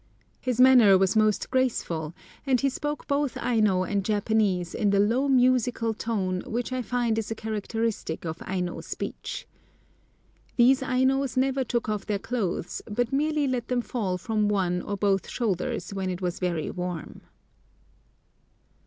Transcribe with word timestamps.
His 0.39 0.59
manner 0.59 0.97
was 0.97 1.15
most 1.15 1.51
graceful, 1.51 2.15
and 2.43 2.59
he 2.59 2.69
spoke 2.69 3.05
both 3.05 3.37
Aino 3.37 3.83
and 3.83 4.03
Japanese 4.03 4.73
in 4.73 4.89
the 4.89 4.99
low 4.99 5.27
musical 5.27 5.93
tone 5.93 6.41
which 6.47 6.73
I 6.73 6.81
find 6.81 7.19
is 7.19 7.29
a 7.29 7.35
characteristic 7.35 8.25
of 8.25 8.41
Aino 8.41 8.81
speech. 8.81 9.47
These 10.55 10.81
Ainos 10.81 11.37
never 11.37 11.63
took 11.63 11.87
off 11.87 12.07
their 12.07 12.17
clothes, 12.17 12.81
but 12.89 13.13
merely 13.13 13.47
let 13.47 13.67
them 13.67 13.81
fall 13.83 14.17
from 14.17 14.49
one 14.49 14.81
or 14.81 14.97
both 14.97 15.29
shoulders 15.29 15.93
when 15.93 16.09
it 16.09 16.19
was 16.19 16.39
very 16.39 16.71
warm. 16.71 17.21